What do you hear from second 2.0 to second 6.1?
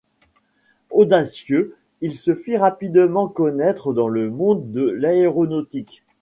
il se fit rapidement connaître dans le monde de l'aéronautique.